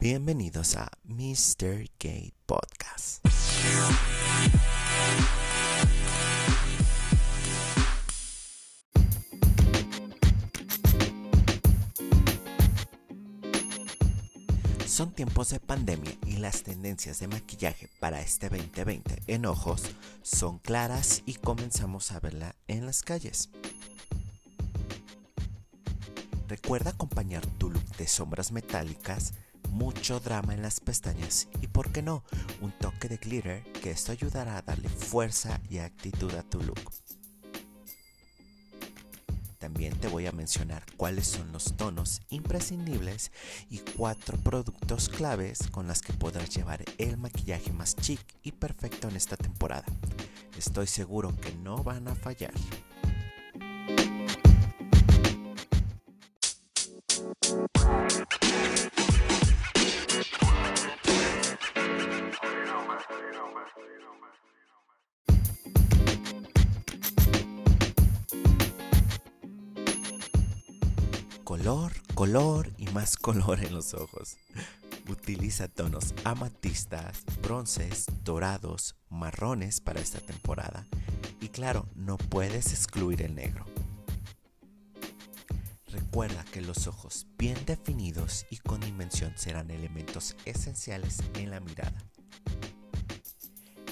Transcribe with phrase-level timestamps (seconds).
[0.00, 1.90] Bienvenidos a Mr.
[1.98, 3.22] Gay Podcast.
[14.86, 19.82] Son tiempos de pandemia y las tendencias de maquillaje para este 2020 en ojos
[20.22, 23.50] son claras y comenzamos a verla en las calles.
[26.48, 29.34] Recuerda acompañar tu look de sombras metálicas
[29.70, 32.24] mucho drama en las pestañas y, por qué no,
[32.60, 36.92] un toque de glitter que esto ayudará a darle fuerza y actitud a tu look.
[39.58, 43.30] También te voy a mencionar cuáles son los tonos imprescindibles
[43.68, 49.08] y cuatro productos claves con las que podrás llevar el maquillaje más chic y perfecto
[49.08, 49.84] en esta temporada.
[50.56, 52.52] Estoy seguro que no van a fallar.
[71.60, 74.38] Color, color y más color en los ojos.
[75.10, 80.86] Utiliza tonos amatistas, bronces, dorados, marrones para esta temporada.
[81.38, 83.66] Y claro, no puedes excluir el negro.
[85.88, 92.02] Recuerda que los ojos bien definidos y con dimensión serán elementos esenciales en la mirada.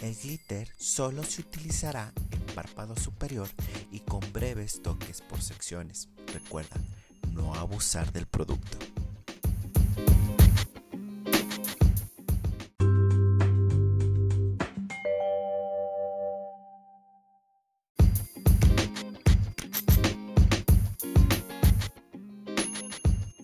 [0.01, 3.51] El glitter solo se utilizará en párpado superior
[3.93, 6.09] y con breves toques por secciones.
[6.33, 6.77] Recuerda,
[7.39, 8.77] no abusar del producto.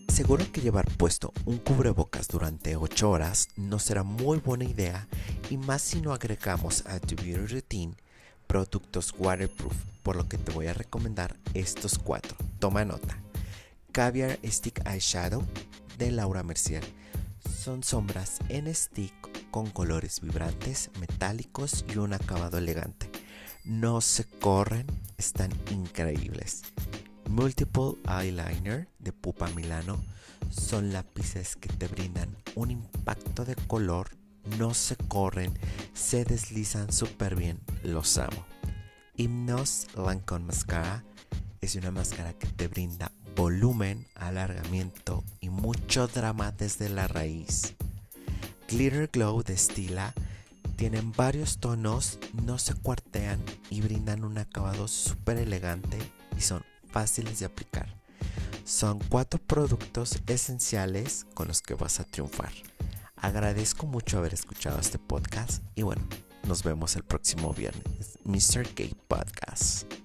[0.09, 5.09] Seguro que llevar puesto un cubrebocas durante 8 horas no será muy buena idea
[5.51, 7.97] y más si no agregamos a tu beauty routine
[8.47, 12.37] productos waterproof, por lo que te voy a recomendar estos cuatro.
[12.61, 13.24] Toma nota.
[13.95, 15.45] Caviar Stick Eyeshadow
[15.99, 16.83] de Laura Mercier.
[17.49, 19.15] Son sombras en stick
[19.53, 23.09] con colores vibrantes, metálicos y un acabado elegante.
[23.63, 26.63] No se corren, están increíbles.
[27.31, 30.03] Multiple Eyeliner de Pupa Milano
[30.51, 34.09] son lápices que te brindan un impacto de color,
[34.59, 35.57] no se corren,
[35.93, 38.45] se deslizan súper bien, los amo.
[39.15, 41.05] Hymnos Lancome Mascara
[41.61, 47.75] es una máscara que te brinda volumen, alargamiento y mucho drama desde la raíz.
[48.69, 50.15] Glitter Glow de Stila
[50.77, 53.41] tienen varios tonos, no se cuartean
[53.71, 55.99] y brindan un acabado súper elegante
[56.37, 57.89] y son fáciles de aplicar.
[58.65, 62.53] Son cuatro productos esenciales con los que vas a triunfar.
[63.17, 66.03] Agradezco mucho haber escuchado este podcast y bueno,
[66.47, 68.19] nos vemos el próximo viernes.
[68.25, 68.67] Mr.
[68.75, 70.04] Gay Podcast.